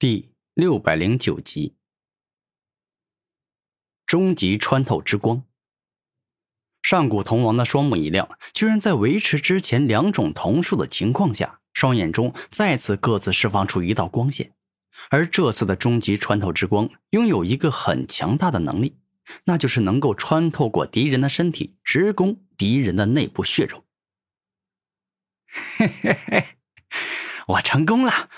[0.00, 1.76] 第六百零九集，
[4.06, 5.44] 终极穿透之光。
[6.80, 14.54] 上古铜王的双目一亮，居然在维持之前两种瞳术的情况下，双眼中再次各自释放出一道光线。
[15.10, 18.96] 而这次的终极穿透之光拥有一个很强大的能力，
[19.44, 23.84] 那就是能够穿透过敌人的身体，直攻敌人的内部血肉。
[25.76, 26.46] 嘿嘿嘿，
[27.48, 28.30] 我成功了！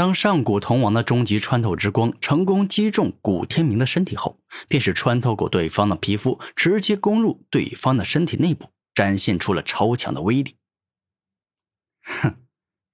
[0.00, 10.56] 当上古铜王的终极穿透之光成功击中古天明的身体后，便是穿透过对方的皮肤，直接攻入对方的身体内部，展现出了超强的威力。
[12.02, 12.36] 哼，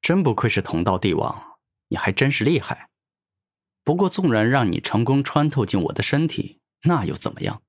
[0.03, 1.59] 真不愧是同道帝王，
[1.91, 2.91] 你还真是厉害。
[3.85, 7.63] 不过，纵然让你成功穿透进我的身体，那又怎么样？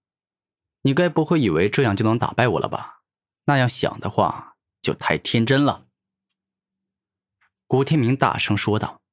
[0.81, 3.03] 你该不会以为这样就能打败我了吧？
[3.45, 5.85] 那样想的话，就太天真了。
[7.67, 9.03] 古天明大声说道。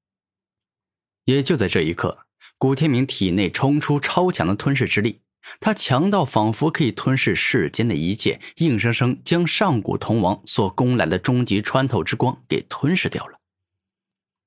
[1.25, 2.27] 也就在这一刻，
[2.59, 5.21] 古天明体内冲出超强的吞噬之力，
[5.61, 13.41] 他强到仿佛可以吞噬世间的一切，硬生生将上古铜王所攻来的终极穿透之光给吞噬掉了。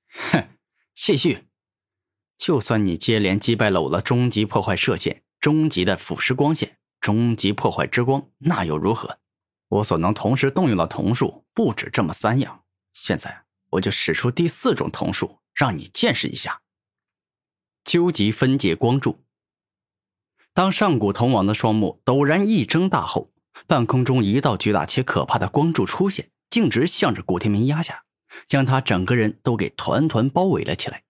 [0.09, 0.47] 哼，
[0.93, 1.45] 谢逊，
[2.37, 9.19] 就算你接连击败了我的终极破坏射线、终极的腐蚀光线、终极破坏之光，那又如何？
[9.69, 16.61] 我所能同时动用的瞳术不止这么三样，现在我就使出第四种瞳术，让你见识一下。
[17.88, 19.23] 究极分解光柱。
[20.53, 23.31] 当上古铜王的双目陡然一睁大后，
[23.66, 28.03] 半空中一道巨大且可怕的光柱出现，径直向着古天明压下，
[28.45, 31.03] 将他整个人都给团团包围了起来。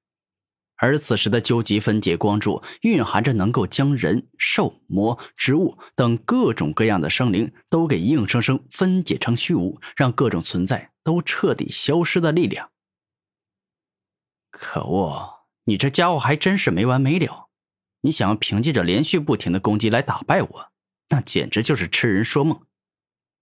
[0.75, 12.69] 而此时的究极分解光柱蕴含着能够将人、兽、魔、植物等各种各样的生灵都给硬生生分解成虚无，让各种存在都彻底消失的力量。
[14.51, 15.36] 可恶！
[15.67, 17.49] 你这家伙还真是没完没了！
[18.01, 20.71] 你想要凭借着连续不停的攻击来打败我，
[21.09, 22.61] 那简直就是痴人说梦！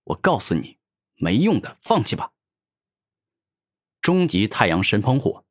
[0.06, 0.78] 我告诉你，
[1.18, 2.32] 没用的，放弃吧！
[4.02, 5.46] 终极太阳神喷火，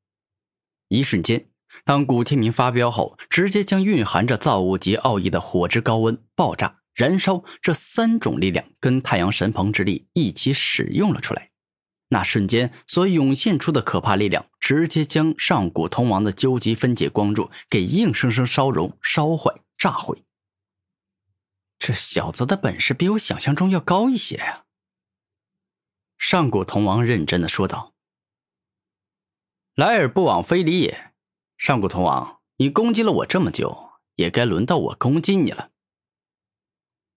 [0.89, 1.49] 一瞬间，
[1.85, 11.53] 当古天明发飙后，直接将蕴含着造物级奥义的火之高温、爆炸、燃烧这三种力量跟太阳神鹏之力一起使用了出来。
[12.15, 20.23] 那瞬间所涌现出的可怕力量，直接将上古铜王的究极分解光柱给硬生生烧融、烧坏、炸毁。
[21.77, 24.63] 这小子的本事比我想象中要高一些呀！
[26.17, 27.95] 上古铜王认真的说道
[29.75, 31.13] ：“来而不往非礼也。
[31.59, 35.73] 上古铜王，你攻击了我这么久，也该轮到我攻击你了。”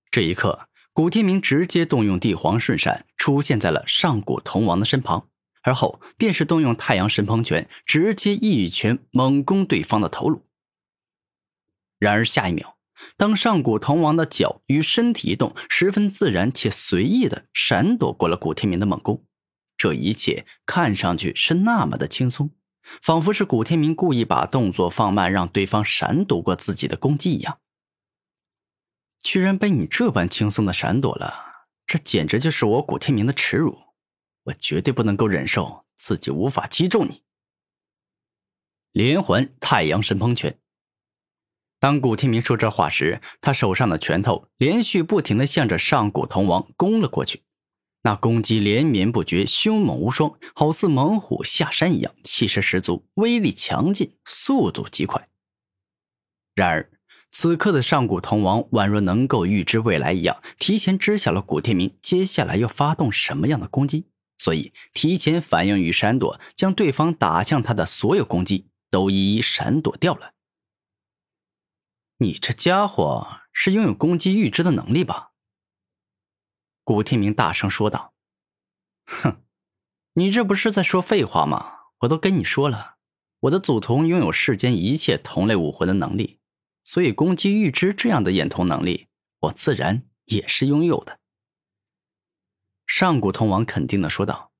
[0.09, 0.67] 这一刻。
[0.93, 5.27] 古天明直接动用帝皇瞬闪，出现在了上古铜王的身旁，
[5.63, 10.45] 而后便是动用太阳神鹏拳，直接一拳猛攻对方的头颅。
[11.99, 12.77] 然而下一秒，
[13.17, 19.25] 当上古铜王的脚与身体一动，十分自然且随意的闪躲过了古天明的猛攻，
[19.75, 22.51] 这一切看上去是那么的轻松，
[23.01, 27.59] 仿佛是古天明故意把动作放慢，让对方闪躲过自己的攻击一样。
[29.21, 31.46] 居然被你这般轻松的闪躲了，
[31.87, 33.77] 这简直就是我古天明的耻辱！
[34.43, 37.23] 我绝对不能够忍受自己无法击中你。
[38.91, 40.59] 连环太阳神喷拳。
[41.79, 47.43] 当古天明说这话时，他手上的拳头连续不停的向着上古铜王攻了过去，
[48.01, 55.29] 那攻击连绵不绝，凶猛无双，好似猛虎下山一样，气势十足，威力强劲，速度极快。
[56.53, 56.91] 然而。
[57.29, 64.07] 此刻的上古铜王宛若能够预知未来一样，提前知晓了古天明接下来要发动什么样的攻击，
[64.37, 70.33] 所以提前反应与闪躲，将对方打向他的所有攻击都一一闪躲掉了。
[72.17, 75.33] 你这家伙是拥有攻击预知的能力吧？
[76.83, 78.13] 古天明大声说道
[79.05, 79.43] ：“哼，
[80.13, 81.73] 你这不是在说废话吗？
[81.99, 82.95] 我都跟你说了，
[83.41, 86.39] 我的祖宗拥有世间一切同类武魂的能力。”
[86.87, 91.19] 所以，攻击预知这样的眼瞳能力，我自然也是拥有的。
[92.85, 94.53] 上古铜王肯定的说道：“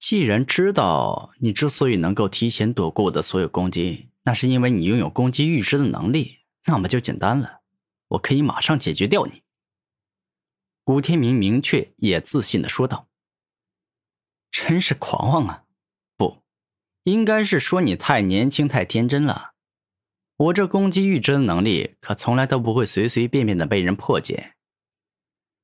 [0.00, 7.60] 既然知道你之所以能够提前躲过我的所有攻击，那是因为你拥有攻击预知的能力，那么就简单了，
[8.08, 9.42] 我可以马上解决掉你。”
[10.82, 13.08] 古天明明确也自信的说道
[14.50, 15.64] ：“真是狂妄啊！
[16.16, 16.42] 不，
[17.02, 19.52] 应该是说你太年轻、太天真了。”
[20.36, 24.54] 我这攻击预知的能力，可从来都不会随随便便的被人破解。”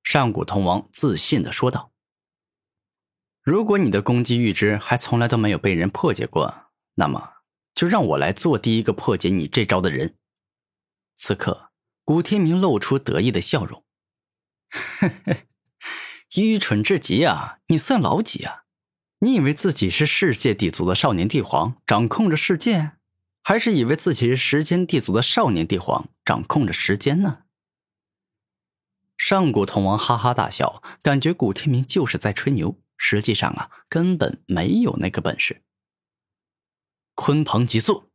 [0.02, 1.92] 上古铜王自信的说道。
[3.42, 7.34] 如果你的攻击预知还从来都没有被人破解过，那么
[7.74, 10.16] 就让我来做第一个破解你这招的人。
[11.16, 11.70] 此刻，
[12.04, 13.84] 古天明露出得意的笑容。
[16.36, 17.58] 愚蠢至极啊！
[17.66, 18.64] 你算老几啊？
[19.18, 22.92] 你以为自己是世界地族的少年帝皇，掌控着世界，
[23.42, 27.40] 还是以为自己是时间地族的少年帝皇，掌控着时间呢？
[29.16, 35.62] 上古童王哈哈大笑，感觉古天明就是在吹牛，实际上啊，根本没有那个本事。
[37.16, 38.10] 鲲鹏极速。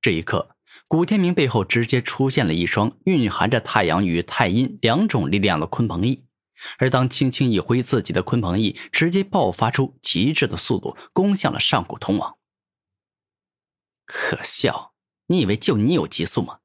[0.00, 0.56] 这一刻，
[0.86, 6.24] 古天明背后直接出现了一双蕴含着太阳与太阴两种力量的鲲鹏翼，
[6.78, 12.37] 而当轻轻一挥自己的鲲鹏翼，直接爆发出极致的速度，攻向了上古童王。
[14.08, 14.94] 可笑，
[15.26, 16.60] 你以为就你有极速吗？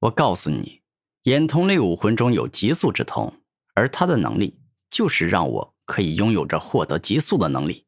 [0.00, 0.80] 我告诉你。
[1.24, 3.40] 眼瞳类武魂中有极速之瞳，
[3.74, 4.58] 而他的能力
[4.90, 7.86] 就是让我可以拥有着获得极速的能力。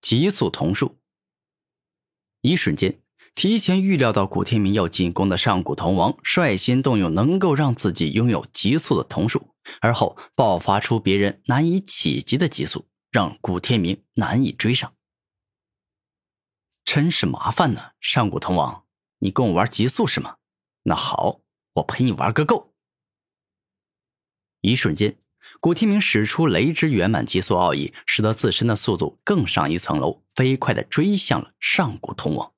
[0.00, 0.98] 极速瞳术，
[2.40, 3.00] 一瞬间，
[3.36, 14.92] 提前预料到古天明要进攻的上古瞳王，率先动用能够让自己拥有极速的瞳术，而后爆发出别人难以企及的极速，让古天明难以追上。
[16.86, 18.86] 真是麻烦呢，上古童王，
[19.18, 20.38] 你跟我玩极速是吗？
[20.84, 21.42] 那好。
[21.76, 22.72] 我陪你玩个够！
[24.62, 25.18] 一瞬间，
[25.60, 32.54] 古天明使出雷之圆满极速奥义，使得自身的速度更上一层楼，飞快的追向了上古通王。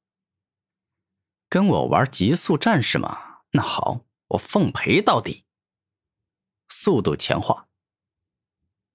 [1.49, 3.41] 跟我玩极速战士吗？
[3.51, 5.45] 那好，我奉陪到底。
[6.69, 7.67] 速度强化。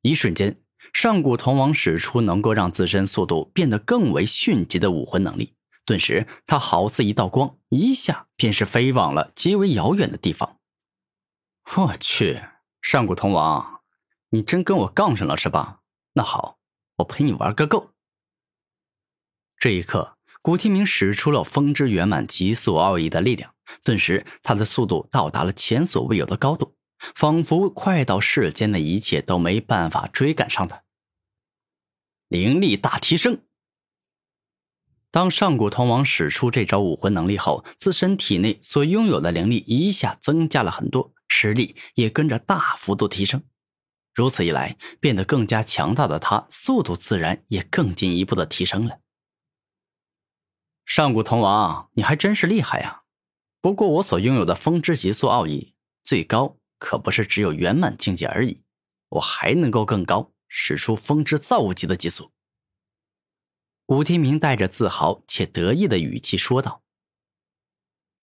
[0.04, 0.63] 一瞬间，
[0.94, 5.56] 上古童王使出能够让自身速度变得更为迅疾的武魂能力。
[5.86, 10.60] 顿时，他好似一道光，一下便是飞往了极为遥远的地方。
[11.76, 12.42] 我去，
[12.82, 13.82] 上古童王，
[14.30, 15.80] 你真跟我杠上了是吧？
[16.14, 16.60] 那好，
[16.98, 17.90] 我陪你玩个够。
[19.58, 23.54] 这一刻，古天明使出了风之圆满极速奥义的力量，
[23.84, 30.83] 顿时他的速度到达了前所未有的高度，仿佛快到世间的一切都没办法追赶上他。
[32.34, 33.44] 灵力大提升。
[35.12, 43.44] 当上古童王使出这招武魂能力后，自身体内所拥有的灵力一下增加了很多，实力也跟着大幅度提升。
[44.16, 48.98] 如此一来，变得更加强大的他，速度自然也更进一步的提升了。
[50.88, 53.04] 上古童王，你还真是厉害呀！
[53.62, 58.64] 不过我所拥有的风之极速奥义，最高可不是只有圆满境界而已，
[59.10, 62.32] 我还能够更高，使出风之造物级的极速。
[63.88, 66.83] 古天明带着自豪且得意的语气说道。